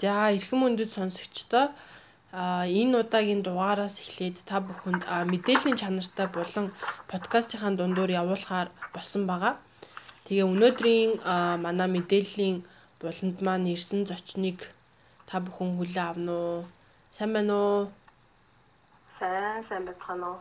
[0.00, 1.66] За эрхэм мөндөд сонсогчдоо
[2.32, 6.66] а энэ удаагийн дугаараас эхлээд та бүхэнд мэдээллийн чанартай болон
[7.10, 9.54] подкастынхаа дундуур явуулахаар болсон байгаа.
[10.24, 11.12] Тэгээ өнөөдрийн
[11.64, 12.56] манай мэдээллийн
[13.02, 14.58] буланд маань ирсэн зочныг
[15.28, 16.60] та бүхэн хүлээн авна уу?
[17.16, 17.80] Сайн байна уу?
[19.18, 20.38] Сайн, сайн байна уу?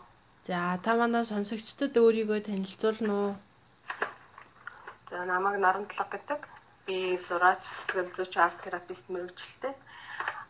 [0.48, 3.32] За та манай сонсогчдод өөрийгөө танилцуулна уу?
[5.10, 6.59] За намайг Нарантлаг гэдэг.
[6.90, 9.78] Би зураач, сэтгэл зүйч, арт терапист мэрэгчлээ.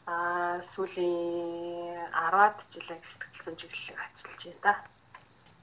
[0.08, 4.74] Аа сүүлийн 10-ад жилээ сэтгэл зүйн чиглэлийг ажиллаж байна да.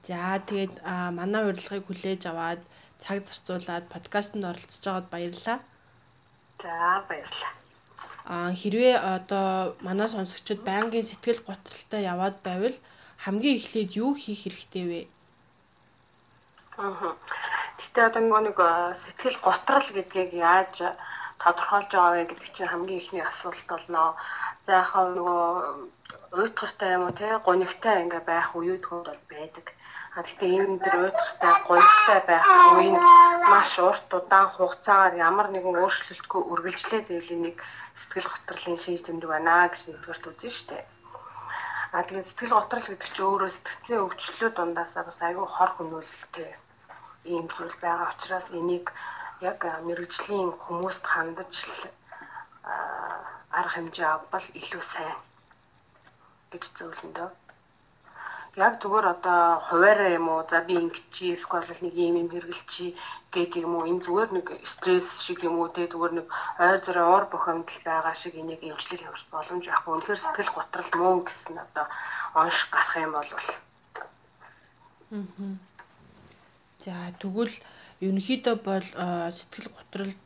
[0.05, 0.75] За тэгээд
[1.17, 2.61] манай урилгыг хүлээж аваад
[3.01, 5.59] цаг зарцуулаад подкастт оролцож байгаад баярлалаа.
[6.61, 7.53] За баярлалаа.
[8.29, 12.77] Аа хэрвээ одоо манай сонсогчид байнгын сэтгэл готролтой яваад байвал
[13.25, 15.01] хамгийн эхлээд юу хийх хэрэгтэй вэ?
[16.77, 17.17] Аа.
[17.81, 18.57] Гэтэ одоо нөгөө нэг
[19.01, 20.75] сэтгэл готрал гэдгийг яаж
[21.41, 24.03] тодорхойлж байгаа вэ гэдэг чинь хамгийн ихний асуулт болно.
[24.65, 25.45] За яхаа нөгөө
[26.41, 29.65] уйтгартай юм уу те гонигтай ингээ байх үеүдгүүд бол байдаг.
[30.17, 33.03] А гэхдээ энэ дээр уйтгартай гонигтай байх үеинд
[33.51, 37.55] маш урт удаан хугацаагаар ямар нэгэн өөрчлөлтгүй үргэлжлээд ийл нэг
[37.99, 40.79] сэтгэл готрлын шийд тэмдэг байна гэж нэгдүгээрт үзэн штэ.
[41.93, 46.51] А тэгээд сэтгэл готрол гэдэг чинь өөрөө сэтгцэн өвчлөлүүд дундаасаа бас айгүй хор хөнөөлөлтэй
[47.33, 48.87] ийм зүйл байгаа учраас энийг
[49.49, 51.53] яг мэрэгжлийн хүмүүст хандаж
[53.57, 55.17] арга хэмжээ авбал илүү сайн
[56.51, 57.29] гэж зөвлөндөө.
[58.65, 62.87] Яг зүгээр одоо хуваараа юм уу за би ингэчи эсвэл нэг юм юм хэрэгэлчи
[63.33, 66.27] гэдэг юм уу энэ зүгээр нэг стресс шиг юм уу те зүгээр нэг
[66.65, 69.93] ойр зураа уур бухимдал байгаа шиг энийг эмчлэх явж боломж байхгүй.
[69.93, 71.85] Үнэхээр сэтгэл готрол муу гэсэн одоо
[72.41, 73.55] онш гарах юм бол аа.
[76.87, 77.51] За тэгвэл
[77.99, 78.87] ерөнхийдөө бол
[79.35, 80.19] сэтгэл готролд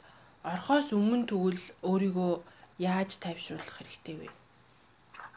[0.45, 2.33] орхоос өмнө тэгвэл өөрийгөө
[2.77, 4.27] яаж тайвшруулах хэрэгтэй вэ?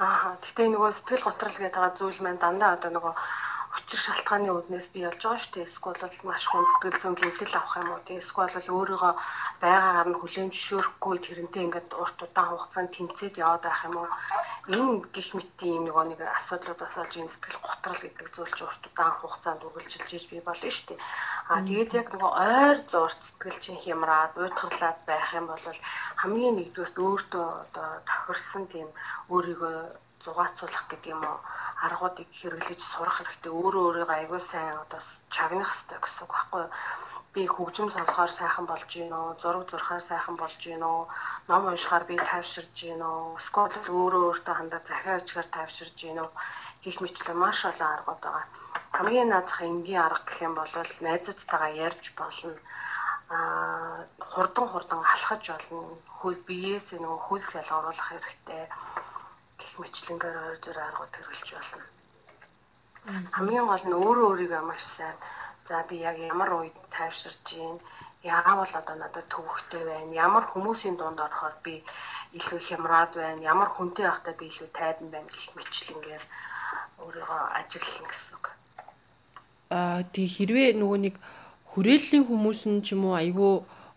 [0.04, 3.14] Аа гэхдээ нөгөө сэтгэл готрол гэдэг зүйл маань дандаа одоо нөгөө
[3.74, 5.66] учир шалтгааны үүднээс бий болж байгаа шүү дээ.
[5.66, 9.12] Эсвэл бол маш хүн сэтгэл зүйн гэмтэл авах юм уу тийм эсвэл бол өөрийгөө
[9.62, 14.08] байгаагаар нь хүлээн зөвшөөрөхгүй тэрнтэй ингээд урт удаан хугацаанд тэмцээд яваад байх юм уу?
[14.64, 19.14] Энэ гих мэтийн нөгөө нэг асуудлуудаас олж энэ сэтгэл готрол гэдэг зүйл чинь урт удаан
[19.18, 21.00] хугацаанд үргэлжилж иж бий болно шүү дээ.
[21.50, 25.60] Аа тэгээд яг нөгөө ойр зурц сэтгэл чинь хямраад уйтгарлаад байх юм бол
[26.22, 28.88] хамгийн нэгдүгürt өөртөө одоо тохирсон тийм
[29.34, 29.76] өөрийгөө
[30.24, 31.38] зугаацуулах гэдэг юм уу?
[31.86, 33.52] Аргуудыг хэрэглэж сурах хэрэгтэй.
[33.52, 35.00] Өөрөө өөрийгөө аягүй сайн одоо
[35.34, 36.72] чагнах хэрэгтэй гэсэн үг байхгүй юу?
[37.34, 39.36] Би хөгжим сонсохоор сайхан болж гин үү?
[39.42, 41.02] Зураг зурхаар сайхан болж гин үү?
[41.48, 43.36] Ном уншихаар би тайвширж гин үү?
[43.42, 46.30] Эсвэл өөрөө өөртөө хандаа захиа ичгээр тайвширж гин үү?
[46.82, 48.46] Гих мэтлээ маш олон аргууд байгаа.
[48.96, 50.72] Хамгийн наазах энгийн арга гэх юм бол
[51.04, 52.54] найзуудтайгаа ярьж болно.
[54.32, 55.98] Хурдан хурдан алхаж болно.
[56.18, 58.64] Хөл биеэс нөгөө хөлс ялгаруулах хэрэгтэй
[59.82, 61.84] мэтлэнгээр ойр зөр аргууд хэрэглэж болно.
[63.36, 65.16] Хамгийн гол нь өөрөө өөрийгөө маш сайн
[65.68, 67.76] за би яг ямар үед тайвширж гин
[68.24, 71.74] яавал одоо надад төвөгтэй байна ямар хүмүүсийн дунд орохоор би
[72.38, 76.24] илүү хямраад байна ямар хүнтэй байхдаа би илүү тайван байна гэх мэтлэнгээр
[77.04, 78.46] өөрийгөө ажиглана гэсэн үг.
[79.78, 81.14] Аа тий хэрвээ нөгөө нэг
[81.72, 83.54] хүрээллийн хүмүүс нь ч юм уу айгүй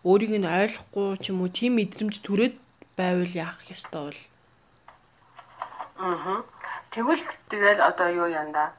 [0.08, 2.54] өөрийг нь ойлгохгүй ч юм уу тийм мэдрэмж төрөөд
[2.98, 4.20] байвал яах ёстой бол
[5.98, 6.42] Аа.
[6.90, 8.72] Тэгвэл тэгэл одоо юу янда?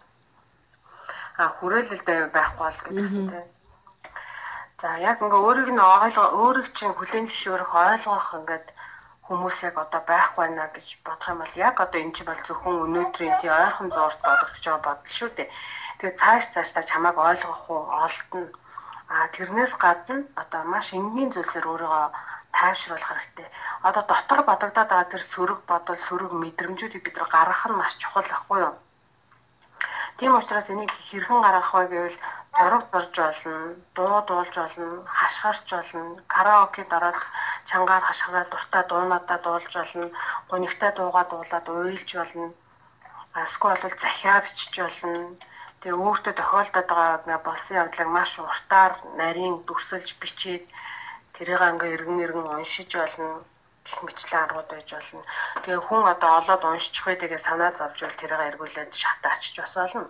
[1.37, 3.47] А хүрээлэлдээ байхгүй бол гэдэгсэн тийм.
[4.81, 8.67] За яг ингээ өөрийг нь ойлгоо өөрийг чинь хүлээн зөвшөөрөх ойлгох ингээд
[9.27, 12.83] хүмүүс яг одоо байхгүй байна гэж бодох юм бол яг одоо энэ чинь бол зөвхөн
[12.85, 15.49] өнөөдрийн тий ойрхон зуурт бодогдож байгаа бодол шүү дээ.
[15.99, 18.47] Тэгээ цааш цааш та чамайг ойлгох уу олтно.
[19.11, 22.07] А тэрнээс гадна одоо маш энгийн зүйлсээр өөрийгөө
[22.55, 23.47] тайвшруулах хэрэгтэй.
[23.87, 28.27] Одоо дотор бодогдоод байгаа тэр сөрөг бодол, сөрөг мэдрэмжүүдийг бид нар гаргах нь маш чухал
[28.29, 28.75] байхгүй юу?
[30.17, 32.17] Тийм учраас энийг хэрхэн гаргах вэ гэвэл
[32.57, 37.19] зураг зурж болно, дуу дуулж болно, хашгирч болно, караокед ороод
[37.69, 40.07] чангаар хашгираа дуртай дуунуудаа дуулж болно,
[40.51, 42.47] гонигтай дуугаа дуулаад уйлж болно.
[43.43, 45.37] Эсвэл бол захиа бичиж болно.
[45.81, 50.63] Тэгээ өөртөө тохиолдоод байгаа болсон явдлыг маш уртаар нарийн дүрсэлж бичээд
[51.35, 53.43] тэрийг ингээ эргэн эргэн уншиж болно
[53.85, 55.23] гэх мэтлэн аргууд байж болно.
[55.63, 60.05] Тэгээ хүн одоо олоод уншчих тэгээ санаа зовж бол тэрийг эргүүлээд шатаачч бас болно.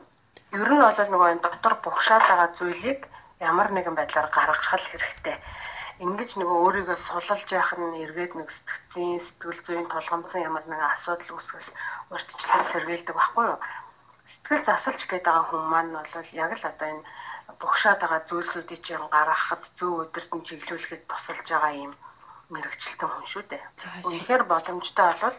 [0.51, 3.01] Ер нь бол нөгөө энэ дотор бугшаад байгаа зүйлийг
[3.49, 5.37] ямар нэгэн байдлаар гаргах хэрэгтэй.
[6.05, 11.35] Ингиж нөгөө өөрийгөө сулалж яах нь эргээд нэг сэтгцэн, сэтгэл зүйн толгомцсон ямар нэгэн асуудал
[11.35, 11.67] үүсгэс
[12.11, 13.59] урьдчилан сэргийлдэг байхгүй юу?
[14.31, 17.03] Сэтгэл засалж гээд байгаа хүн маань бол яг л одоо энэ
[17.61, 21.93] бугшаад байгаа зүйлсүүдийг чинь гаргахад зөв өдөртөн чиглүүлэхэд тусалж байгаа юм
[22.53, 23.63] мэрэгчлэн хүн шүү дээ.
[24.09, 25.37] Үнэхээр боломжтой бол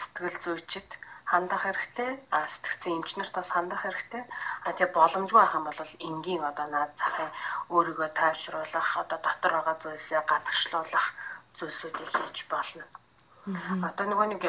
[0.00, 0.90] сэтгэл зүйчд
[1.30, 2.10] хандах хэрэгтэй.
[2.52, 4.22] Сэтгцэн эмчнэрт бас хандах хэрэгтэй.
[4.66, 7.30] А тэгээ боломжгүй байх юм бол энгийн одоо наад захын
[7.74, 11.06] өөрийгөө тайвшруулах, одоо дотор байгаа зүйлсээ гадагшлуулах
[11.58, 12.84] зүйлсүүдийг хийж болно.
[13.88, 14.42] Одоо нөгөө нэг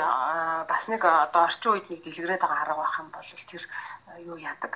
[0.71, 3.63] бас нэг одоо орчин үед нэг дэлгэрээд байгаа арга байх юм бол тэр
[4.31, 4.73] юу яадаг?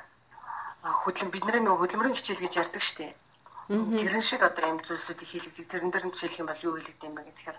[0.84, 3.14] Хөдлөм бидний нөгөө хөдөлмөрийн хичээл гэж ярьдаг шүү дээ.
[3.72, 5.72] Тэрэн шиг одоо юм зүйлсүүдийг хийлэгдэг.
[5.72, 7.58] Тэрэн дээр нь жишээлх юм бол юу хийлэгдэв юм бэ гэхээр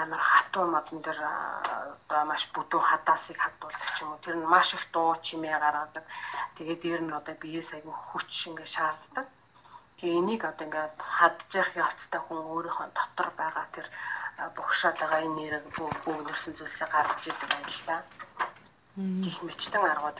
[0.00, 4.24] амар хатуу модон дээр одоо маш бүдүүн хадаасыг хадуулдаг юм уу.
[4.24, 6.04] Тэр нь маш их дуу чимээ гаргадаг.
[6.56, 9.26] Тэгээд дээр нь одоо биеэс айгүй хүч ингээ шаарддаг.
[10.00, 13.86] Тэгээ энийг одоо ингээд хадж явах явцтай хүн өөрийнхөө дотор байгаа тэр
[14.56, 17.96] бухшаад байгаа энэ нэрийг бөөгнөрсөн зүйлсээ гаргаж идэг юм л да.
[19.24, 20.18] Гэх мэтэн аргууд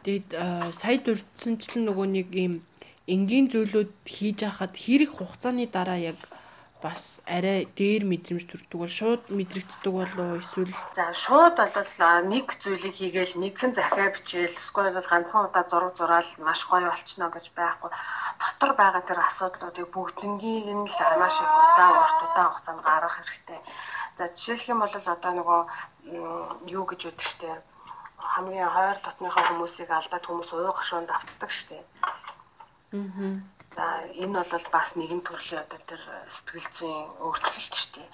[0.00, 0.04] байна.
[0.04, 0.28] Тэгээд
[0.80, 2.54] сая дурдсанчлан нөгөө нэг юм
[3.14, 6.20] энгийн зүйлүүд хийж хахад хэрэг хугацааны дараа яг
[6.80, 11.90] бас арай дээр мэдрэмж төрдөг бол шууд мэдрэгддэг болоо эсвэл за шууд бол
[12.32, 17.28] нэг зүйлийг хийгээл нэгэн захиа бичээл эсвэл бол ганцхан удаа зураг зураал маш гоё болчихно
[17.28, 17.90] гэж байхгүй
[18.40, 23.60] дотор байгаа тэр асуудлуудыг бүгднгийг нь л маш их удаан урт удаан хугацаанд гаргах хэрэгтэй.
[24.16, 25.60] За жишээлх юм бол одоо нөгөө
[26.76, 27.52] юу гэж үүдэх штэ
[28.34, 31.78] хамгийн хойр дотныхоо хүмүүсийг алдаад хүмүүс уу гашуунд автдаг штэ.
[32.92, 33.34] Аа.
[33.76, 33.84] За
[34.22, 36.02] энэ бол бас нэгэн төрлийн одоо тэр
[36.34, 38.08] сэтгэл зүйн өөрчлөлт дээ.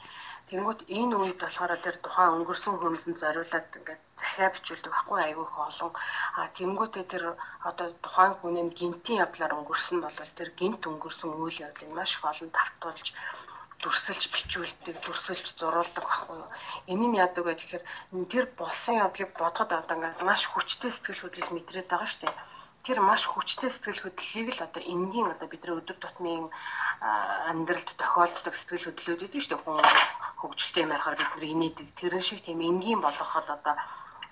[0.51, 5.57] Тэнгүүт энэ үед болохоор тэр тухайн өнгөрсөн хүмдэнд зориулаад ингээд захиа бичүүлдэг байхгүй айгүй их
[5.67, 5.93] олон.
[6.39, 7.25] А тэнгүүтээ тэр
[7.69, 12.51] одоо тухайн хүний гинтийн явдлаар өнгөрсөн бол тэр гинт өнгөрсөн үйл явдлыг маш их олон
[12.55, 13.07] давтуулж
[13.83, 16.49] дүрсэлж бичүүлдэг, дүрсэлж зурулдаг байхгүй юу.
[16.93, 17.55] Энийг яадаг вэ?
[17.61, 17.85] Гэхээр
[18.33, 22.35] тэр болсон явдлыг бодоход одоо ингээд маш хүчтэй сэтгэл хөдлөл мэдрээд байгаа шүү дээ
[22.87, 26.47] тэр маш хүчтэй сэтгэл хөдлөлийг л одоо энгийн одоо бидний өдөр тутмын
[27.51, 29.83] амьдралд тохиолддог сэтгэл хөдлөлүүд гэдэг шүү дээ хүн
[30.39, 31.87] хөгжилтэй юм ярахаар бид нар инээдэг.
[31.99, 33.75] Тэрэн шиг тийм энгийн болгоход одоо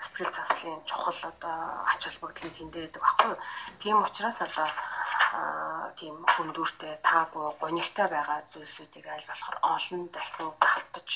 [0.07, 1.57] сэтгэл заслын чухал одоо
[1.91, 3.39] ач холбогдол нь тэндээ байдаг баггүй юу
[3.83, 4.69] тийм учраас одоо
[5.99, 11.09] тийм хүндүүртэй таагүй гонигтай байгаа зүйлсүүдийг аль болохоор олон дахин давтаж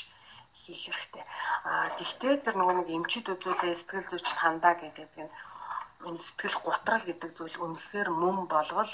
[0.61, 1.23] хийх хэрэгтэй.
[1.69, 5.31] А тэгтээ тэр нөгөө нэг эмчид үзүүлээ сэтгэл зүйч хандаа гэдэг нь
[6.07, 8.93] энэ сэтгэл гутрал гэдэг зүйл үнэхээр мөн болгол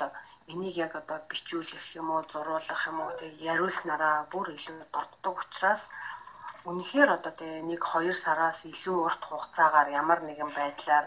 [0.51, 5.81] энийг яг одоо бичүүлэх юм уу зурулах юм уу тэг яриулснараа бүр илүү дурддаг учраас
[6.69, 11.05] үнэхээр одоо тэг нэг 2 сараас илүү урт хугацаагаар ямар нэгэн байдлаар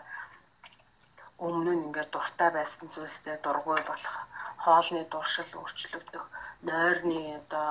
[1.47, 4.17] өмнө нь ингээд дуртай байсан зүйлстэй дургүй болох
[4.65, 6.25] хоолны дуршил өөрчлөгдөх
[6.69, 7.71] нойрны одоо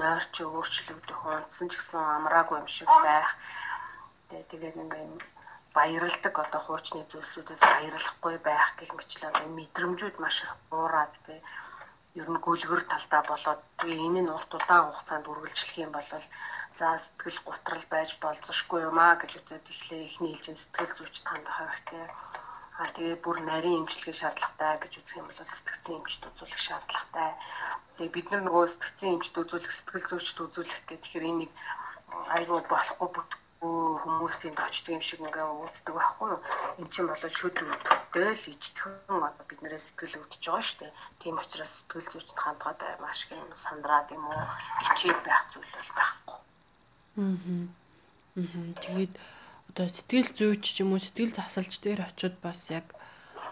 [0.00, 3.30] нойрч өөрчлөгдөх унтсан ч гэсэн амраагүй юм шиг байх
[4.50, 5.22] тэгээд ингээд
[5.76, 11.40] баярладаг одоо хуучны зүйлсүүдэд баярлахгүй байх гэх мэтлээ мэдрэмжүүд маш их буураад тий
[12.20, 16.08] ер нь гүлгэр талдаа болоод тэгээ энэ нь урт удаан хугацаанд үргэлжлэх юм бол
[16.78, 21.56] за сэтгэл гутрал байж болзошгүй юм аа гэж үзээд эхлээ ихний ээлжин сэтгэл зүйчд хандах
[21.58, 22.06] хэрэгтэй.
[22.78, 27.30] А тэгээ бүр нарийн эмчилгээ шаардлагатай гэж үзэх юм бол сэтгцэн эмчд үзүүлэх шаардлагатай.
[27.98, 31.52] Тэгээ бид нар нөгөө сэтгцэн эмчд үзүүлэх сэтгэл зүйчд үзүүлэх гэх тэгэхээр энийг
[32.38, 36.40] айгүй болохгүй бүтэхгүй хүмүүс тэнд очдөг юм шиг ингээ үздэг байхгүй юу?
[36.78, 40.92] Энд чинь болоод шүдэр өдөртэй л ичтгэн одоо биднээс сэтгэл өвдөж байгаа шүү дээ.
[41.18, 44.42] Тийм учраас сэтгэл зүйчд хандгаад маш их юм сандраад юм уу
[44.86, 46.38] ичээд байх зүйл бол байхгүй.
[47.18, 47.66] Аа.
[48.38, 48.78] Аа.
[48.86, 49.14] Тэгээд
[49.68, 52.96] одоо сэтгэл зүйч ч юм уу сэтгэл засалч дээр очиод бас яг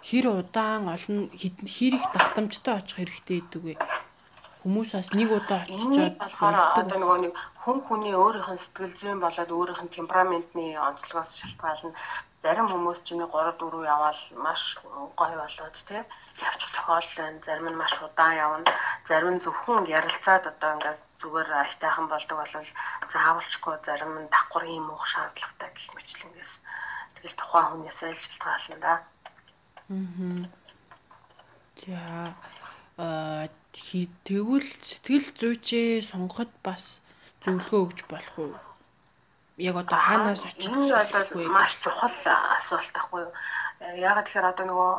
[0.09, 3.75] хэр удаан олон хэр их давтамжтай очих хэрэгтэй гэдэг вэ?
[4.67, 9.23] Хүмүүс бас нэг удаа очичоод болохоор одоо нөгөө нэг хүн хүний өөрийнх нь сэтгэл зүйн
[9.23, 11.95] болоод өөрийнх нь темпераментны онцлогоос шалтгаална.
[12.43, 13.31] Зарим хүмүүс чинь 3
[13.63, 14.63] 4 яваал маш
[15.15, 16.03] гоё болоод тий
[16.43, 17.39] явчих тохиолдол байна.
[17.47, 18.67] Зарим нь маш удаан явна.
[19.07, 22.55] Зарим нь зөвхөн ярилцаад одоо ингээд зүгээр айтайхан болдог бол
[23.15, 26.53] заавалчгүй зарим нь давхар ийм уух шаардлагатай гэх мэтлэнгээс
[27.15, 28.95] тэгэл тухайн хүнээс л шалтгаална да.
[29.95, 30.43] Аа.
[31.87, 32.03] За
[32.97, 37.05] тэгвэл сэтгэл зүйчээ сонгоход бас
[37.45, 38.55] зөвлөгөө өгч болох уу?
[39.61, 42.17] Яг одоо хаанаас очиж бол маш чухал
[42.57, 43.33] асуулт ахгүй юу?
[44.01, 44.93] Яагаад тэгэхээр одоо нөгөө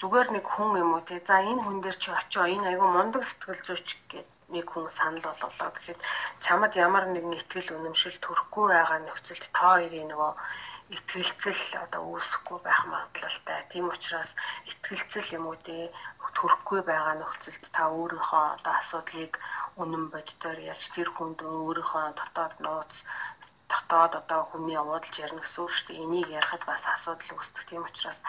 [0.00, 3.22] зүгээр нэг хүн юм уу те за энэ хүн дээр чи очио энэ айгүй мундаг
[3.24, 6.00] сэтгэл зүйч гэдэг нэг хүн санал болголоо гэхэд
[6.44, 10.32] чамд ямар нэгэн ихтгэл үнэмшил төрөхгүй байгаа нөхцөлд та хоёрын нөгөө
[10.96, 13.60] итгэлцэл одоо үүсэхгүй байх магадлалтай.
[13.72, 14.30] Тийм учраас
[14.70, 15.78] итгэлцэл юм уу те
[16.36, 19.32] төрөхгүй байгаа нөхцөлд та өөрийнхөө одоо асуудлыг
[19.80, 22.94] үнэн боддоор ярьж тэр хүнд өөрийнхөө дотоод нууц
[23.72, 26.02] дотоод одоо хүний уудалж ярих гэсэн үг шүү дээ.
[26.04, 27.64] Энийг ярихад бас асуудал үүсдэг.
[27.68, 28.20] Тийм учраас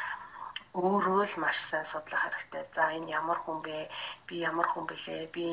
[0.74, 2.64] өөрөө л маш сайн судлах хэрэгтэй.
[2.76, 3.78] За энэ ямар хүн бэ?
[4.28, 5.24] Би ямар хүн бэлээ?
[5.36, 5.46] Би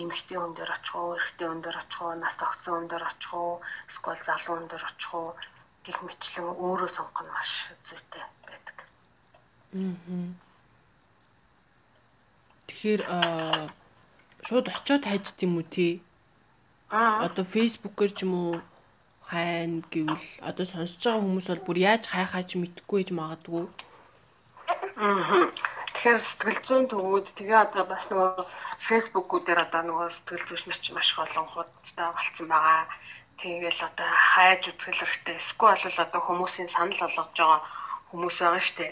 [0.00, 3.32] эмэгтэй хүн дээр очих уу, эрэгтэй хүн дээр очих уу, нас тогтсон хүн дээр очих
[3.34, 3.52] уу,
[3.90, 5.28] эсвэл залуу хүн дээр очих уу
[5.84, 7.50] гэх мэтлэн өөрөө сонгох нь маш
[7.86, 8.76] зүйтэй байдаг.
[9.76, 10.32] Аа.
[12.66, 13.68] Тэгэхээр аа
[14.46, 15.92] шууд очиод хайж дим үү тий?
[16.90, 17.24] Аа.
[17.26, 18.54] Одоо фэйсбүүкээр ч юм уу
[19.28, 23.64] хайна гэвэл одоо сонсож байгаа хүмүүс бол бүр яаж хайхаа ч мэдэхгүй гэж магадгүй.
[25.94, 28.44] Тэгэхээр сэтгэл зүйн төвүүд тэгээ одоо бас нөгөө
[28.86, 32.84] фэйсбүүкүүдээр одоо нөгөө сэтгэл зүйч нар ч маш олон хуудастай болцсон байгаа.
[33.40, 35.36] Тэгээл одоо хайж үзгэл хэрэгтэй.
[35.40, 37.60] Эсвэл бол одоо хүмүүсийн санал болгож байгаа
[38.08, 38.86] хүмүүс байгаа штэ.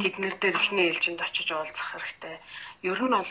[0.00, 2.36] Тэд нэр дээр ихний ээлжинд очиж уулзах хэрэгтэй.
[2.88, 3.28] Ер нь бол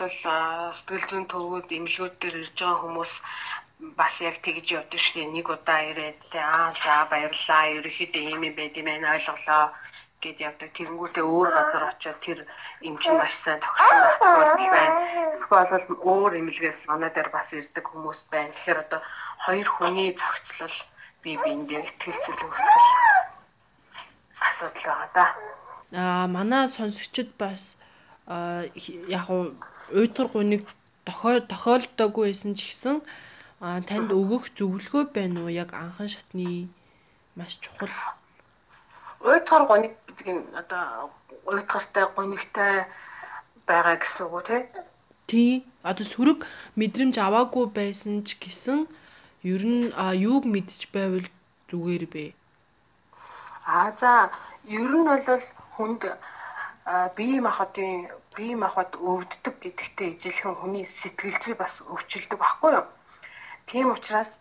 [0.77, 3.13] сэтгэл зүйн төвүүд эмнэлгүүд дээр ирж байгаа хүмүүс
[3.99, 5.25] бас яг тэгж явдаг штэ.
[5.25, 7.63] Нэг удаа ирээд аа за баярлаа.
[7.77, 9.65] Ерөнхийдөө ийм юм байд юм байна ойлголоо
[10.23, 10.71] гэд явдаг.
[10.71, 12.39] Тэгэнгүүтээ өөр газар очиод тэр
[12.79, 14.97] эмчин маш сайн тогтсон тохиолдол байна.
[15.35, 18.55] Эсвэл өөр эмнэлгээс манай дээр бас ирдэг хүмүүс байна.
[18.55, 19.01] Тэгэхээр одоо
[19.43, 20.77] хоёр хүний зохицлол
[21.23, 22.87] бие биендээ ихтгэлцэл үүсгэл
[24.47, 25.25] асуудал байгаа да.
[25.91, 27.75] Аа манай сонсогчид бас
[28.27, 29.51] яг уу
[29.91, 30.63] уйтгар гуниг
[31.05, 33.03] тохиолдоогүй байсан ч гэсэн
[33.59, 36.67] танд өгөх зөвлөгөө байна уу яг анхан шатны
[37.35, 37.91] маш чухал
[39.23, 41.09] уйтгар гоник нь одоо
[41.45, 42.85] уйтгартай гонигтай
[43.67, 44.61] байгаа гэсэн үг тий.
[45.27, 45.53] Тий.
[45.83, 46.39] Одоо сүрэг
[46.79, 48.87] мэдрэмж аваагүй байсан ч гэсэн
[49.43, 51.27] ер нь юуг мэдчих байвал
[51.69, 52.25] зүгээр бэ?
[53.67, 54.31] Аа за
[54.67, 55.43] ер нь бол
[55.75, 56.01] хүнд
[57.15, 62.87] бие махбодын бие махбод өвддөг гэдэгтээ ижилхэн хүний сэтгэл зүй бас өвчлөдөг байхгүй юу?
[63.67, 64.31] Тийм учраас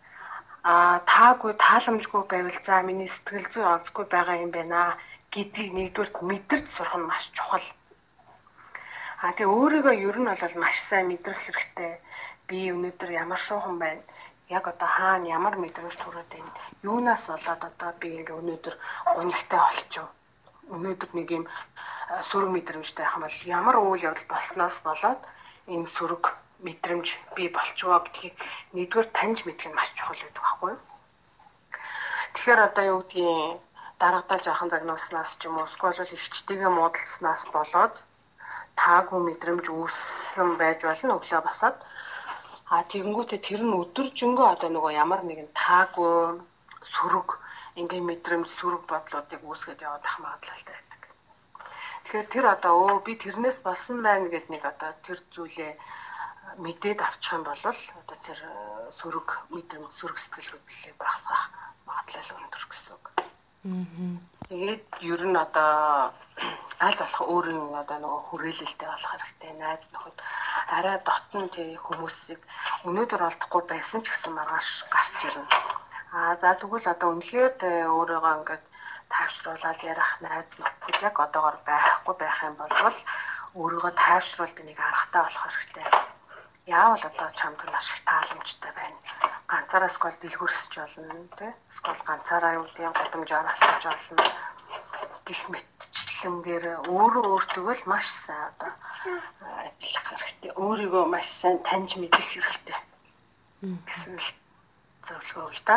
[0.63, 4.95] а таагүй тааламжгүй байвал за миний сэтгэл зүй онцгүй байгаа юм байна
[5.33, 7.65] гэдгийг нэгдүгээр мэдэрч сурах нь маш чухал.
[9.25, 11.93] А тэгээ өөрийгөө ер нь бол маш сайн мэдрэх хэрэгтэй.
[12.47, 14.03] Би өнөөдөр ямар шуухан байна?
[14.57, 16.51] Яг одоо хаана ямар мэдрэмж төрөөд байна?
[16.85, 18.75] Юунаас болоод одоо би ингээ өнөөдөр
[19.15, 20.09] гонигтай болчихов?
[20.75, 21.45] Өнөөдөр нэг юм
[22.29, 25.21] сөрөг мэдрэмжтэй байх юм бол ямар үйл явдал болсноос болоод
[25.73, 26.23] энэ сөрөг
[26.65, 28.35] мэдрэмж би болчихвоо гэдгийг
[28.75, 30.81] нэгдүгээр таньж мэдэх нь маш чухал байдаг байхгүй юу?
[32.33, 33.59] Тэгэхээр одоо юу гэдгийг
[34.03, 37.95] дарагдаалж ахын загнууснаас ч юм уу эсвэл ихчтэйгээ муудалцснаас болоод
[38.81, 41.77] таагүй мэдрэмж үүссэн байж болно өглөө басаад
[42.73, 46.15] а тэгэнгүүтээ тэр нь өдөржингөө одоо нөгөө ямар нэгэн таагүй
[46.93, 47.29] сөрөг
[47.79, 51.01] ингийн мэдрэмж сөрөг бодлуудыг үүсгэж яваад ах магадлалтай байдаг.
[52.03, 55.71] Тэгэхээр тэр одоо өө би тэрнээс болсон байна гэд нэг одоо тэр зүйлээ
[56.65, 57.63] мэдээд авчих юм бол
[58.01, 58.39] одоо тэр
[58.99, 61.43] сөрөг мэдрэмж сөрөг сэтгэл хөдлөлийг багасгах
[61.87, 63.05] магадлал өндөр гэсэн үг.
[63.63, 66.11] Тэгээд ер нь одоо
[66.85, 69.51] аль болох өөрийн одоо нөгөө хүрээлэлтэй болох хэрэгтэй.
[69.61, 70.17] Найз нөхөд
[70.77, 72.41] арай дотн тэр хүмүүсийг
[72.87, 75.47] өнөөдөр олдохгүй байсан ч гэсэн маргааш гарч ирнэ.
[76.17, 77.53] Аа за тэгвэл одоо үнэхээр
[77.97, 78.63] өөрийгөө ингээд
[79.13, 82.73] тайвшруулаад ярих найз нөхөд яг одоогор байхгүй байх юм бол
[83.59, 85.87] өөрийгөө тайвшруулдаг нэг аргатай болох хэрэгтэй
[86.65, 89.32] яавал одоо чамд маш их тааламжтай байна.
[89.53, 91.51] Ганцаараа скол дэлгүрсэж болно тий.
[91.69, 94.25] Скол ганцаараа юу гэдэг гудамжаар алхаж болно.
[95.29, 98.73] Гэх мэтчлэнгээр өөрөө өөртөө л маш сайн одоо
[99.61, 100.51] ажиллах хэрэгтэй.
[100.57, 102.79] Өөрийгөө маш сайн таньж мэдэх хэрэгтэй.
[103.61, 104.29] гэсэн л
[105.05, 105.75] зөвлөгөө өгье та.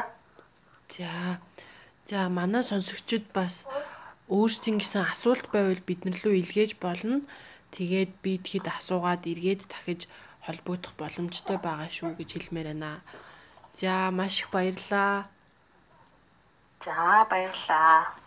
[0.97, 1.37] За.
[2.09, 3.68] За манай сонсогчид бас
[4.33, 7.21] өөрсдийн гэсэн асуулт байвал биднэр лөө илгээж болно.
[7.76, 10.09] Тэгээд би тэгэд асуугаад эргээд дахиж
[10.49, 13.04] холбогдох боломжтой байгаа шүү гэж хэлмээр байна.
[13.80, 15.28] За маш их баярлалаа.
[16.85, 18.25] За баярлалаа.